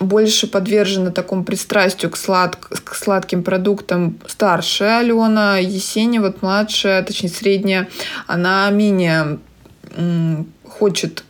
[0.00, 2.56] больше подвержена такому пристрастию к, слад...
[2.56, 7.88] к сладким продуктам старшая Алена, Есения, вот младшая, точнее средняя,
[8.26, 9.38] она менее
[10.66, 11.24] хочет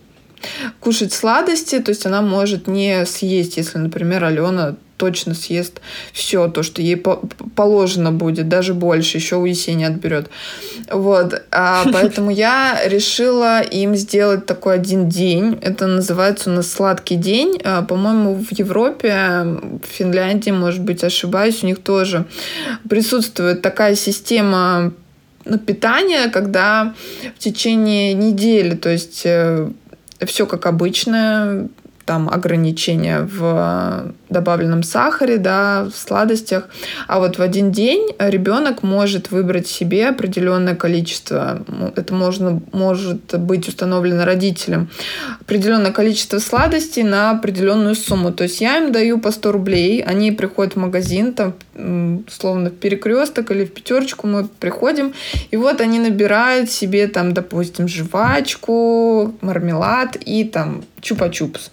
[0.79, 5.81] кушать сладости, то есть она может не съесть, если, например, Алена точно съест
[6.13, 7.03] все то, что ей
[7.57, 10.29] положено будет, даже больше, еще у Есени отберет.
[10.93, 11.43] Вот.
[11.51, 15.59] А поэтому я решила им сделать такой один день.
[15.63, 17.59] Это называется у нас сладкий день.
[17.65, 19.47] А, по-моему, в Европе,
[19.83, 22.27] в Финляндии, может быть, ошибаюсь, у них тоже
[22.91, 24.93] присутствует такая система
[25.47, 26.95] ну, питания, когда
[27.37, 29.71] в течение недели, то есть э,
[30.27, 31.69] все как обычно,
[32.05, 36.69] там ограничения в добавленном сахаре, да, в сладостях.
[37.07, 41.65] А вот в один день ребенок может выбрать себе определенное количество,
[41.97, 44.89] это можно, может быть установлено родителям,
[45.41, 48.33] определенное количество сладостей на определенную сумму.
[48.33, 51.55] То есть я им даю по 100 рублей, они приходят в магазин, там,
[52.29, 55.13] словно в перекресток или в пятерочку мы приходим,
[55.51, 61.71] и вот они набирают себе там, допустим, жвачку, мармелад и там чупа-чупс.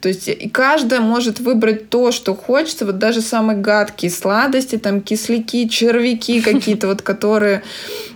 [0.00, 2.86] То есть и каждая может выбрать то, что хочется.
[2.86, 7.62] Вот даже самые гадкие сладости, там кисляки, червяки какие-то, вот которые...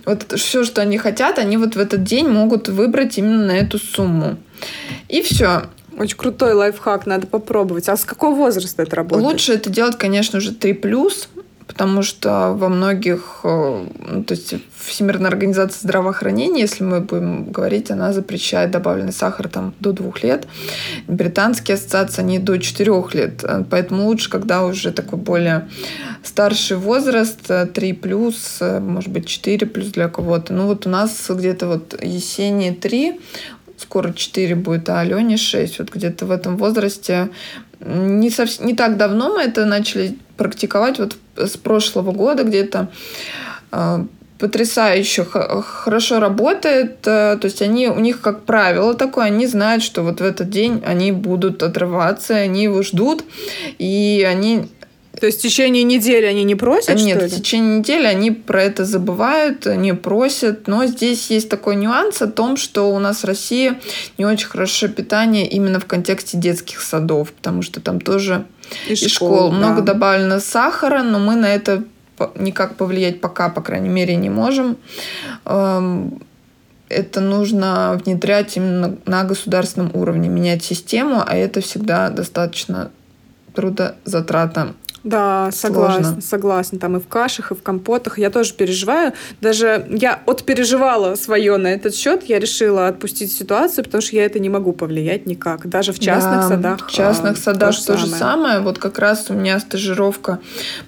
[0.05, 3.77] Вот все, что они хотят, они вот в этот день могут выбрать именно на эту
[3.77, 4.37] сумму.
[5.09, 5.63] И все.
[5.97, 7.87] Очень крутой лайфхак, надо попробовать.
[7.87, 9.31] А с какого возраста это работает?
[9.31, 11.27] Лучше это делать, конечно же, 3+,
[11.75, 17.91] потому что во многих, э, ну, то есть Всемирная организация здравоохранения, если мы будем говорить,
[17.91, 20.47] она запрещает добавленный сахар там до двух лет.
[21.07, 23.43] Британские ассоциации, они до четырех лет.
[23.69, 25.67] Поэтому лучше, когда уже такой более
[26.23, 30.53] старший возраст, 3 плюс, может быть, 4 плюс для кого-то.
[30.53, 33.19] Ну вот у нас где-то вот Есении 3,
[33.77, 35.79] скоро 4 будет, а Алене 6.
[35.79, 37.29] Вот где-то в этом возрасте
[37.79, 42.89] не, совсем, не так давно мы это начали практиковать, вот с прошлого года где-то
[43.71, 44.05] а,
[44.37, 46.97] потрясающе хорошо работает.
[47.05, 50.49] Э, то есть они, у них как правило такое, они знают, что вот в этот
[50.49, 53.23] день они будут отрываться, они его ждут,
[53.77, 54.69] и они
[55.25, 56.97] то есть в течение недели они не просят?
[56.97, 57.31] Нет, что ли?
[57.31, 60.67] в течение недели они про это забывают, не просят.
[60.67, 63.73] Но здесь есть такой нюанс о том, что у нас в России
[64.19, 68.45] не очень хорошее питание именно в контексте детских садов, потому что там тоже
[68.87, 69.49] и, и школ, школ.
[69.49, 69.57] Да.
[69.57, 71.83] много добавлено сахара, но мы на это
[72.35, 74.77] никак повлиять пока, по крайней мере, не можем
[75.45, 76.21] эм,
[76.87, 82.91] это нужно внедрять именно на государственном уровне, менять систему, а это всегда достаточно
[83.55, 86.21] трудозатратно да, согласна, Сложно.
[86.21, 86.79] согласна.
[86.79, 88.17] Там и в кашах, и в компотах.
[88.17, 89.13] Я тоже переживаю.
[89.39, 92.23] Даже я отпереживала свое на этот счет.
[92.23, 95.67] Я решила отпустить ситуацию, потому что я это не могу повлиять никак.
[95.69, 96.87] Даже в частных да, садах.
[96.87, 98.19] В частных а, садах то, то же самое.
[98.19, 98.59] самое.
[98.61, 100.39] Вот как раз у меня стажировка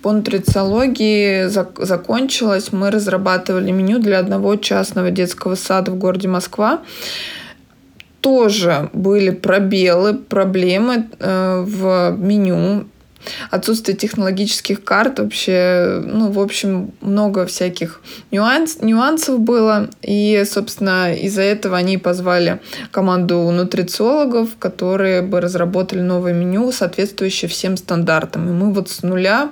[0.01, 2.71] по нутрициологии зак- закончилась.
[2.71, 6.81] Мы разрабатывали меню для одного частного детского сада в городе Москва
[8.21, 12.87] тоже были пробелы, проблемы э, в меню
[13.51, 19.89] отсутствие технологических карт вообще, ну, в общем, много всяких нюанс, нюансов было.
[20.01, 22.59] И, собственно, из-за этого они позвали
[22.91, 28.47] команду нутрициологов, которые бы разработали новое меню, соответствующее всем стандартам.
[28.49, 29.51] И мы вот с нуля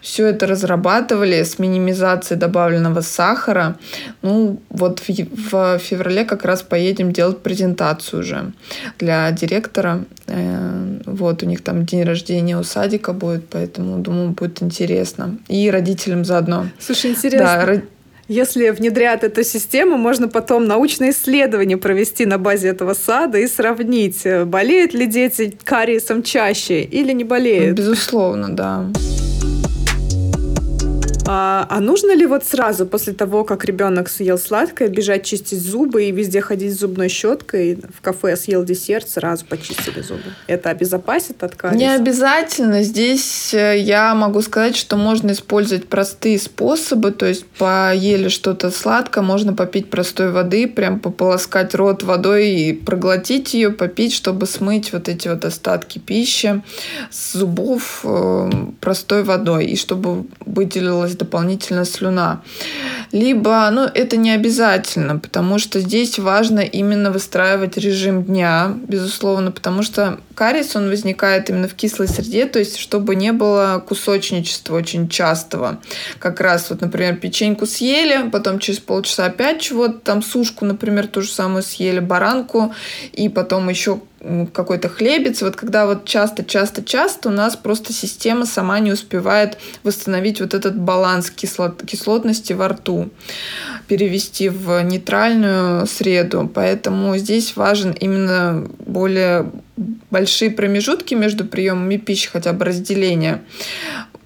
[0.00, 3.76] все это разрабатывали с минимизацией добавленного сахара.
[4.22, 8.52] Ну, вот в, в феврале как раз поедем делать презентацию уже
[8.98, 10.04] для директора.
[10.26, 15.38] Э, вот, у них там день рождения у садика ребенка будет, поэтому, думаю, будет интересно.
[15.48, 16.66] И родителям заодно.
[16.78, 17.64] Слушай, интересно.
[17.66, 17.82] Да,
[18.28, 24.24] если внедрят эту систему, можно потом научное исследование провести на базе этого сада и сравнить,
[24.46, 27.76] болеют ли дети кариесом чаще или не болеют.
[27.76, 28.86] Безусловно, да.
[31.32, 36.06] А, а нужно ли вот сразу после того, как ребенок съел сладкое, бежать чистить зубы
[36.06, 37.78] и везде ходить с зубной щеткой?
[37.96, 40.24] В кафе съел десерт, сразу почистили зубы.
[40.48, 41.78] Это обезопасит от кариеса?
[41.78, 42.82] Не обязательно.
[42.82, 47.12] Здесь э, я могу сказать, что можно использовать простые способы.
[47.12, 53.54] То есть поели что-то сладкое, можно попить простой воды, прям пополоскать рот водой и проглотить
[53.54, 56.60] ее, попить, чтобы смыть вот эти вот остатки пищи
[57.08, 59.66] с зубов э, простой водой.
[59.66, 62.42] И чтобы выделилось дополнительно слюна.
[63.12, 69.82] Либо, ну, это не обязательно, потому что здесь важно именно выстраивать режим дня, безусловно, потому
[69.82, 75.08] что кариес, он возникает именно в кислой среде, то есть чтобы не было кусочничества очень
[75.08, 75.80] частого.
[76.18, 81.22] Как раз вот, например, печеньку съели, потом через полчаса опять чего-то, там сушку, например, ту
[81.22, 82.74] же самую съели, баранку,
[83.12, 84.00] и потом еще
[84.52, 85.42] какой-то хлебец.
[85.42, 91.30] Вот когда вот часто-часто-часто у нас просто система сама не успевает восстановить вот этот баланс
[91.30, 93.10] кислот, кислотности во рту,
[93.88, 96.50] перевести в нейтральную среду.
[96.52, 99.50] Поэтому здесь важен именно более
[100.10, 103.42] большие промежутки между приемами пищи, хотя бы разделение.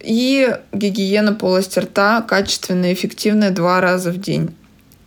[0.00, 4.54] И гигиена полости рта качественная, эффективная два раза в день.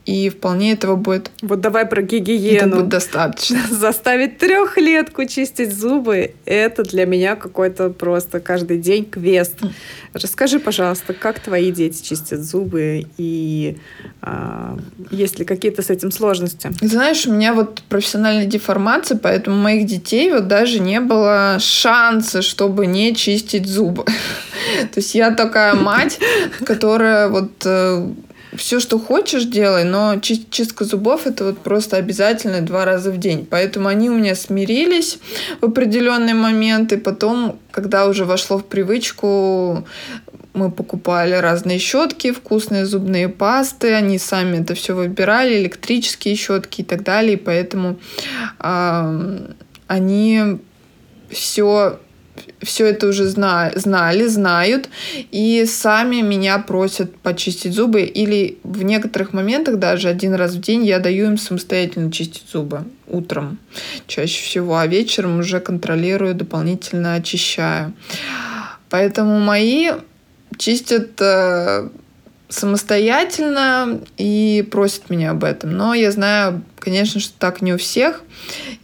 [0.07, 1.31] И вполне этого будет.
[1.41, 2.67] Вот давай про гигиену.
[2.67, 3.59] Это будет достаточно.
[3.69, 9.55] Заставить трехлетку чистить зубы– это для меня какой-то просто каждый день квест.
[10.13, 13.77] Расскажи, пожалуйста, как твои дети чистят зубы и
[14.21, 14.77] а,
[15.11, 16.71] есть ли какие-то с этим сложности?
[16.81, 22.87] Знаешь, у меня вот профессиональная деформация, поэтому моих детей вот даже не было шанса, чтобы
[22.87, 24.05] не чистить зубы.
[24.93, 26.17] То есть я такая мать,
[26.65, 28.07] которая вот э,
[28.57, 33.47] все, что хочешь, делай, но чистка зубов это вот просто обязательно два раза в день.
[33.49, 35.19] Поэтому они у меня смирились
[35.61, 39.85] в определенный момент, и потом, когда уже вошло в привычку,
[40.53, 46.83] мы покупали разные щетки, вкусные зубные пасты, они сами это все выбирали, электрические щетки и
[46.83, 47.99] так далее, и поэтому
[48.59, 49.39] э,
[49.87, 50.59] они
[51.29, 51.99] все
[52.61, 54.89] все это уже зна знали, знают,
[55.31, 60.85] и сами меня просят почистить зубы, или в некоторых моментах даже один раз в день
[60.85, 63.59] я даю им самостоятельно чистить зубы утром
[64.07, 67.93] чаще всего, а вечером уже контролирую, дополнительно очищаю.
[68.89, 69.91] Поэтому мои
[70.57, 71.89] чистят э,
[72.49, 75.75] самостоятельно и просят меня об этом.
[75.75, 78.21] Но я знаю, конечно, что так не у всех.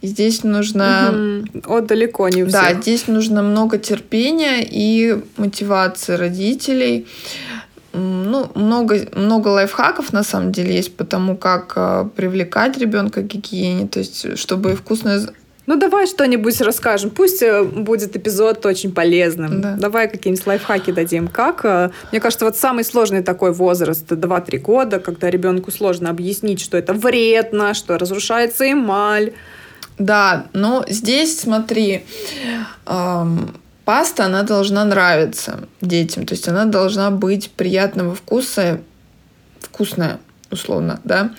[0.02, 1.42] И здесь нужно...
[1.54, 1.74] Угу.
[1.74, 2.60] О, далеко не у всех.
[2.60, 7.06] Да, здесь нужно много терпения и мотивации родителей.
[7.92, 13.26] Ну, много, много лайфхаков на самом деле есть по тому, как э, привлекать ребенка к
[13.28, 15.28] гигиене, то есть чтобы вкусное
[15.66, 17.10] ну, давай что-нибудь расскажем.
[17.10, 19.60] Пусть э, будет эпизод очень полезным.
[19.60, 19.76] Да.
[19.78, 21.28] Давай какие-нибудь лайфхаки дадим.
[21.28, 21.64] Как?
[21.64, 26.76] Э, мне кажется, вот самый сложный такой возраст 2-3 года, когда ребенку сложно объяснить, что
[26.76, 29.32] это вредно, что разрушается эмаль.
[29.98, 32.04] Да, но здесь, смотри,
[32.86, 33.54] эм,
[33.84, 36.26] паста, она должна нравиться детям.
[36.26, 38.80] То есть она должна быть приятного вкуса,
[39.60, 40.18] вкусная
[40.54, 41.30] условно, да.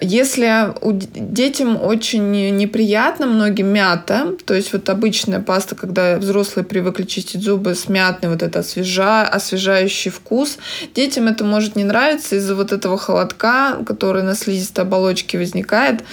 [0.00, 7.04] Если у детям очень неприятно многим мята, то есть вот обычная паста, когда взрослые привыкли
[7.04, 10.58] чистить зубы с мятной, вот это освежа, освежающий вкус,
[10.94, 16.04] детям это может не нравиться из-за вот этого холодка, который на слизистой оболочке возникает,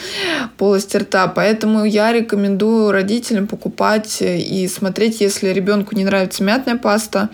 [0.57, 1.27] полости рта.
[1.27, 7.29] Поэтому я рекомендую родителям покупать и смотреть, если ребенку не нравится мятная паста,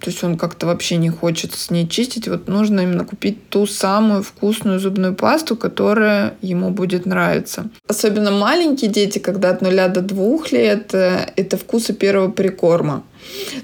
[0.00, 2.28] то есть он как-то вообще не хочет с ней чистить.
[2.28, 7.68] Вот нужно именно купить ту самую вкусную зубную пасту, которая ему будет нравиться.
[7.88, 13.02] Особенно маленькие дети, когда от нуля до двух лет, э, это вкусы первого прикорма.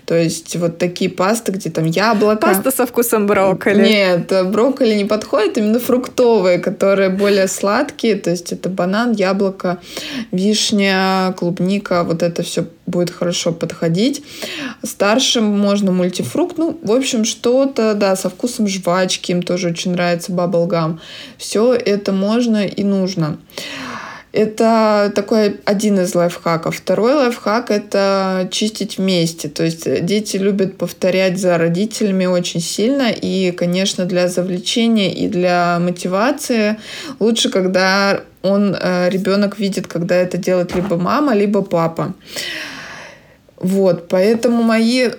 [0.07, 2.37] То есть вот такие пасты, где там яблоко.
[2.41, 3.83] Паста со вкусом брокколи.
[3.83, 8.17] Нет, брокколи не подходит, именно фруктовые, которые более сладкие.
[8.17, 9.79] То есть это банан, яблоко,
[10.33, 12.05] вишня, клубника.
[12.05, 14.23] Вот это все будет хорошо подходить.
[14.83, 16.59] Старшим можно мультифрукт.
[16.59, 19.33] Ну, в общем, что-то, да, со вкусом жвачки.
[19.33, 21.01] Им тоже очень нравится баблгам.
[21.39, 23.39] Все это можно и нужно.
[24.35, 26.75] Это такой один из лайфхаков.
[26.75, 29.49] Второй лайфхак— это чистить вместе.
[29.49, 33.13] То есть дети любят повторять за родителями очень сильно.
[33.13, 36.79] И, конечно, для завлечения и для мотивации
[37.21, 42.15] лучше, когда он, э, ребенок видит, когда это делает либо мама, либо папа.
[43.57, 45.11] Вот, поэтому мои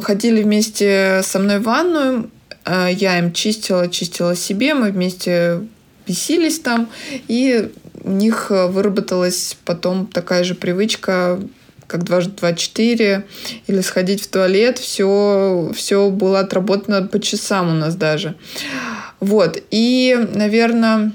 [0.00, 2.30] ходили вместе со мной в ванную,
[2.64, 5.60] э, я им чистила, чистила себе, мы вместе
[6.06, 6.88] бесились там,
[7.28, 7.70] и
[8.02, 11.40] у них э, выработалась потом такая же привычка
[11.86, 13.26] как дважды два четыре,
[13.66, 18.34] или сходить в туалет, все, все было отработано по часам у нас даже.
[19.20, 19.62] Вот.
[19.70, 21.12] И, наверное,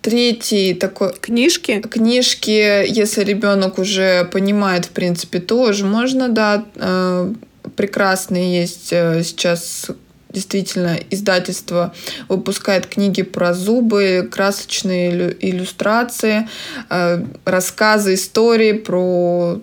[0.00, 1.12] третий такой...
[1.12, 1.80] Книжки?
[1.80, 6.64] Книжки, если ребенок уже понимает, в принципе, тоже можно, да.
[6.76, 7.32] Э,
[7.76, 9.90] прекрасные есть э, сейчас
[10.30, 11.94] действительно издательство
[12.28, 16.48] выпускает книги про зубы, красочные иллюстрации,
[16.90, 19.60] э, рассказы, истории про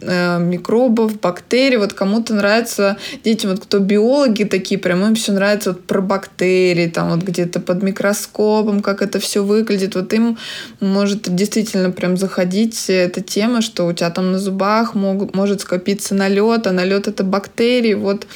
[0.00, 1.76] микробов, бактерий.
[1.76, 6.88] Вот кому-то нравится, детям, вот кто биологи такие, прям им все нравится вот про бактерии,
[6.88, 9.94] там вот где-то под микроскопом, как это все выглядит.
[9.94, 10.38] Вот им
[10.80, 16.14] может действительно прям заходить эта тема, что у тебя там на зубах могут, может скопиться
[16.14, 17.94] налет, а налет это бактерии.
[17.94, 18.26] Вот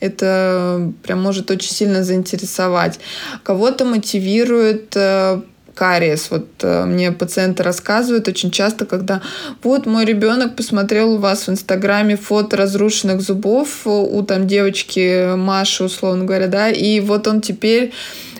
[0.00, 3.00] это прям может очень сильно заинтересовать.
[3.42, 5.40] Кого-то мотивирует э,
[5.78, 6.30] кариес.
[6.30, 9.22] Вот э, мне пациенты рассказывают очень часто, когда
[9.62, 15.84] вот мой ребенок посмотрел у вас в Инстаграме фото разрушенных зубов у там девочки Маши,
[15.84, 17.92] условно говоря, да, и вот он теперь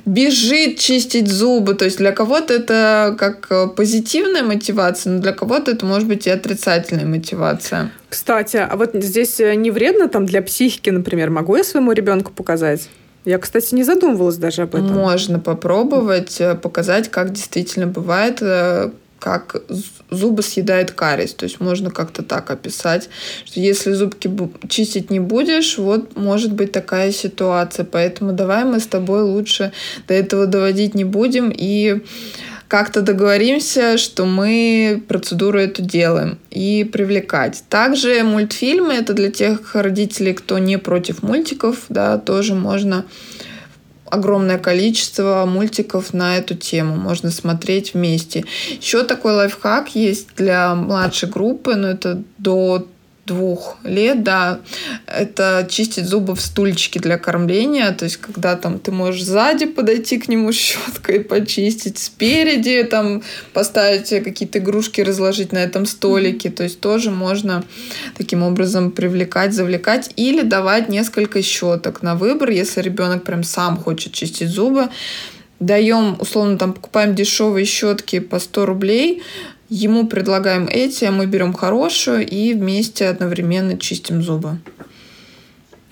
[0.04, 1.74] бежит чистить зубы.
[1.74, 6.26] То есть для кого-то это как э, позитивная мотивация, но для кого-то это может быть
[6.26, 7.92] и отрицательная мотивация.
[8.08, 12.32] Кстати, а вот здесь э, не вредно там для психики, например, могу я своему ребенку
[12.32, 12.88] показать?
[13.24, 14.94] Я, кстати, не задумывалась даже об этом.
[14.94, 19.62] Можно попробовать, э, показать, как действительно бывает, э, как
[20.10, 21.34] зубы съедает кариес.
[21.34, 23.08] То есть можно как-то так описать,
[23.44, 24.30] что если зубки
[24.68, 27.84] чистить не будешь, вот может быть такая ситуация.
[27.84, 29.72] Поэтому давай мы с тобой лучше
[30.06, 32.02] до этого доводить не будем и
[32.68, 37.64] как-то договоримся, что мы процедуру эту делаем и привлекать.
[37.70, 43.06] Также мультфильмы это для тех родителей, кто не против мультиков, да, тоже можно
[44.04, 46.96] огромное количество мультиков на эту тему.
[46.96, 48.44] Можно смотреть вместе.
[48.80, 52.86] Еще такой лайфхак есть для младшей группы, но это до
[53.28, 54.60] двух лет, да,
[55.06, 60.18] это чистить зубы в стульчике для кормления, то есть когда там ты можешь сзади подойти
[60.18, 63.22] к нему щеткой почистить, спереди там
[63.52, 67.62] поставить какие-то игрушки, разложить на этом столике, то есть тоже можно
[68.16, 74.12] таким образом привлекать, завлекать или давать несколько щеток на выбор, если ребенок прям сам хочет
[74.12, 74.88] чистить зубы,
[75.60, 79.22] даем, условно, там покупаем дешевые щетки по 100 рублей,
[79.68, 84.58] Ему предлагаем эти, а мы берем хорошую и вместе одновременно чистим зубы.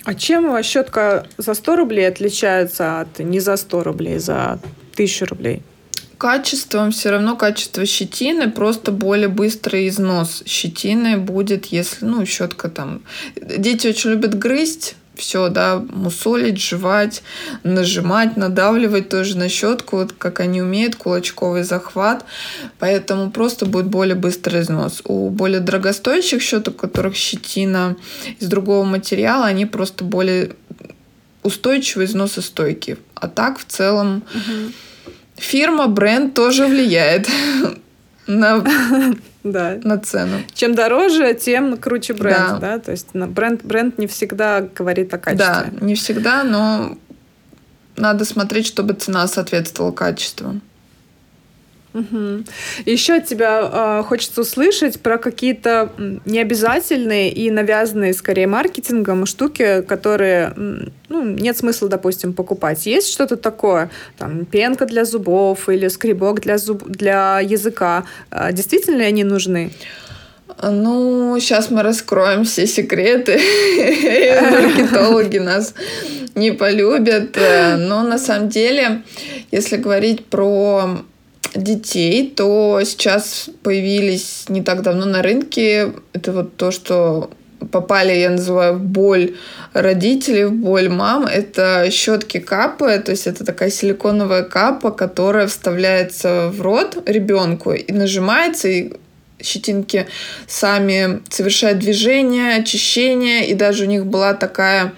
[0.05, 4.59] А чем щетка за 100 рублей отличается от не за 100 рублей, за
[4.95, 5.63] 1000 рублей?
[6.17, 13.03] Качеством все равно качество щетины, просто более быстрый износ щетины будет, если, ну, щетка там...
[13.37, 17.23] Дети очень любят грызть, все, да, мусолить, жевать,
[17.63, 22.25] нажимать, надавливать тоже на щетку, вот как они умеют, кулачковый захват.
[22.79, 25.03] Поэтому просто будет более быстрый износ.
[25.05, 27.97] У более дорогостоящих щеток, у которых щетина
[28.39, 30.53] из другого материала, они просто более
[31.43, 32.99] устойчивые, износостойкие.
[33.15, 34.73] А так в целом угу.
[35.37, 37.29] фирма, бренд тоже влияет
[38.27, 38.65] на
[39.53, 39.79] да.
[39.83, 40.39] на цену.
[40.55, 42.59] Чем дороже, тем круче бренд, да.
[42.59, 42.79] да?
[42.79, 45.71] То есть бренд, бренд не всегда говорит о качестве.
[45.73, 46.97] Да, не всегда, но
[47.97, 50.61] надо смотреть, чтобы цена соответствовала качеству.
[51.97, 52.45] Угу.
[52.85, 55.91] Еще от тебя э, хочется услышать про какие-то
[56.27, 60.53] необязательные и навязанные скорее маркетингом штуки, которые
[61.09, 62.85] ну, нет смысла, допустим, покупать.
[62.85, 66.85] Есть что-то такое, там, пенка для зубов или скребок для, зуб...
[66.87, 68.05] для языка.
[68.31, 69.73] Э, действительно ли они нужны?
[70.63, 73.33] Ну, сейчас мы раскроем все секреты.
[74.53, 75.73] Маркетологи нас
[76.35, 77.37] не полюбят.
[77.79, 79.03] Но на самом деле,
[79.51, 80.99] если говорить про
[81.55, 85.93] детей, то сейчас появились не так давно на рынке.
[86.13, 87.31] Это вот то, что
[87.71, 89.35] попали, я называю, в боль
[89.73, 91.27] родителей, в боль мам.
[91.27, 97.93] Это щетки капы, то есть это такая силиконовая капа, которая вставляется в рот ребенку и
[97.93, 98.93] нажимается, и
[99.43, 100.07] щетинки
[100.47, 104.93] сами совершают движение, очищение, и даже у них была такая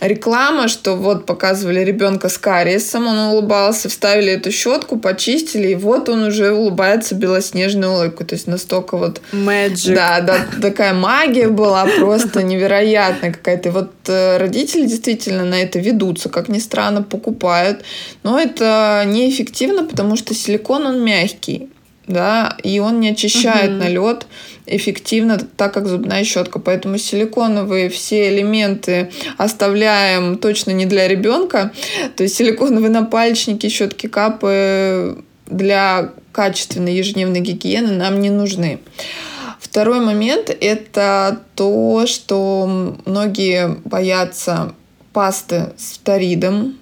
[0.00, 6.08] реклама, что вот показывали ребенка с кариесом, он улыбался, вставили эту щетку, почистили, и вот
[6.08, 8.26] он уже улыбается белоснежной улыбкой.
[8.26, 9.20] То есть настолько вот...
[9.32, 9.94] Magic.
[9.94, 13.70] Да, да, такая магия была просто невероятная какая-то.
[13.70, 17.82] Вот э, родители действительно на это ведутся, как ни странно, покупают.
[18.22, 21.68] Но это неэффективно, потому что силикон, он мягкий
[22.08, 23.78] да, и он не очищает угу.
[23.78, 24.26] налет
[24.66, 26.58] эффективно, так как зубная щетка.
[26.58, 31.72] Поэтому силиконовые все элементы оставляем точно не для ребенка.
[32.16, 38.80] То есть силиконовые напальчники, щетки, капы для качественной ежедневной гигиены нам не нужны.
[39.58, 44.72] Второй момент– это то, что многие боятся
[45.12, 46.77] пасты с фторидом,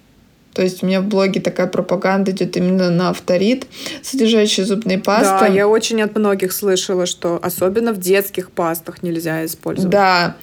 [0.57, 3.67] то есть у меня в блоге такая пропаганда идет именно на авторит,
[4.03, 5.41] содержащий зубные пасты.
[5.41, 9.91] Да, я очень от многих слышала, что особенно в детских пастах нельзя использовать.
[9.91, 10.37] Да,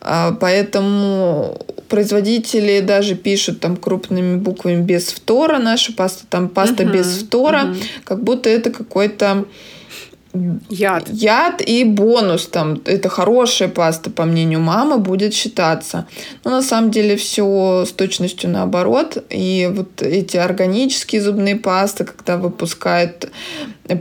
[0.00, 6.92] а, поэтому производители даже пишут там крупными буквами без фтора наша паста, там паста угу,
[6.92, 7.76] без фтора, угу.
[8.02, 9.44] как будто это какой-то
[10.68, 11.08] Яд.
[11.10, 12.80] Яд и бонус там.
[12.84, 16.06] Это хорошая паста, по мнению мамы, будет считаться.
[16.44, 19.24] Но на самом деле все с точностью наоборот.
[19.30, 23.30] И вот эти органические зубные пасты, когда выпускают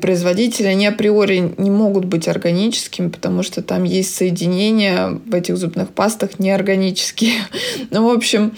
[0.02, 5.90] производители, они априори не могут быть органическими, потому что там есть соединения в этих зубных
[5.90, 7.34] пастах неорганические.
[7.90, 8.54] Ну, в общем,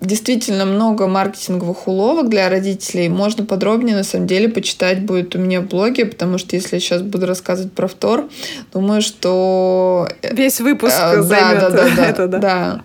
[0.00, 3.08] действительно много маркетинговых уловок для родителей.
[3.08, 6.80] Можно подробнее, на самом деле, почитать будет у меня в блоге, потому что если я
[6.80, 8.28] сейчас буду рассказывать про втор,
[8.72, 10.08] думаю, что...
[10.22, 12.38] Э, Весь выпуск а, займет да, да, да, это, да.
[12.38, 12.82] да.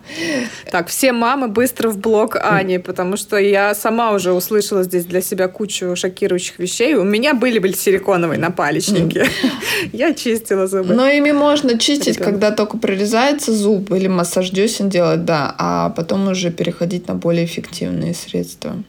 [0.70, 5.20] Так, все мамы быстро в блог Ани, потому что я сама уже услышала здесь для
[5.20, 6.94] себя кучу шокирующих вещей.
[6.94, 9.24] У меня были бы силиконовые напалечники.
[9.92, 10.94] Я чистила зубы.
[10.94, 16.28] Но ими можно чистить, когда только прорезается зуб или массаж десен делать, да, а потом
[16.28, 18.82] уже переходить на более эффективные средства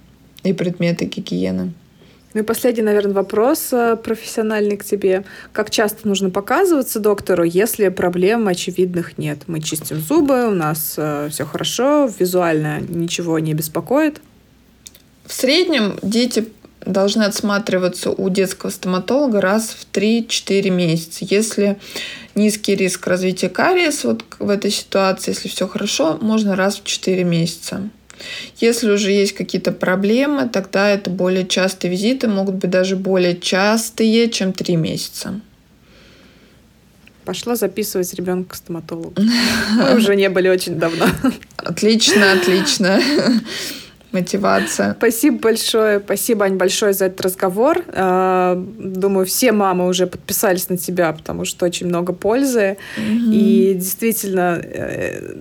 [0.43, 1.73] и предметы гигиены.
[2.34, 5.23] Ну и последний, наверное, вопрос э, профессиональный к тебе.
[5.53, 9.43] Как часто нужно показываться доктору, если проблем очевидных нет?
[9.47, 14.19] Мы чистим зубы, у нас э, все хорошо, визуально ничего не беспокоит?
[15.26, 16.45] В среднем дети
[16.86, 21.25] должны отсматриваться у детского стоматолога раз в 3-4 месяца.
[21.29, 21.77] Если
[22.36, 27.23] низкий риск развития кариеса вот в этой ситуации, если все хорошо, можно раз в 4
[27.23, 27.89] месяца.
[28.57, 34.29] Если уже есть какие-то проблемы, тогда это более частые визиты, могут быть даже более частые,
[34.29, 35.41] чем три месяца.
[37.25, 39.15] Пошла записывать ребенка к стоматологу.
[39.75, 41.07] Мы уже не были очень давно.
[41.57, 43.01] Отлично, отлично.
[44.20, 44.95] Мотивация.
[44.97, 45.99] Спасибо большое.
[45.99, 47.84] Спасибо, Ань, большое за этот разговор.
[47.93, 52.78] А, думаю, все мамы уже подписались на тебя, потому что очень много пользы.
[52.97, 53.34] Mm-hmm.
[53.34, 55.36] И действительно, э,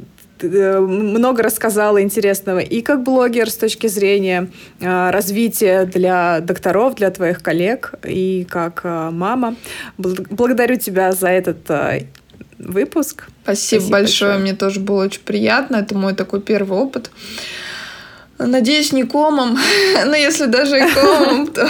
[0.45, 4.51] Э, много рассказала интересного и как блогер с точки зрения
[4.81, 9.57] э, развития для докторов, для твоих коллег, и как э, мама.
[9.97, 11.59] Благодарю тебя за этот
[12.59, 13.25] выпуск.
[13.43, 14.31] Спасибо, Спасибо большое.
[14.31, 14.39] большое.
[14.39, 15.77] Мне тоже было очень приятно.
[15.77, 17.11] Это мой такой первый опыт.
[18.39, 19.59] Надеюсь, не комом,
[20.07, 21.69] но если даже и комом, то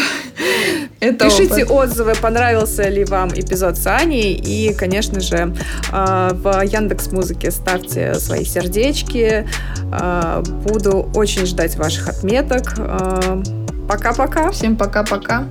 [1.01, 1.71] это Пишите опыт.
[1.71, 4.35] отзывы, понравился ли вам эпизод с Аней.
[4.35, 5.55] И, конечно же,
[5.93, 9.47] а, в Яндекс Музыке ставьте свои сердечки.
[9.93, 12.75] А, буду очень ждать ваших отметок.
[12.79, 13.43] А,
[13.87, 14.51] пока-пока.
[14.51, 15.49] Всем пока-пока.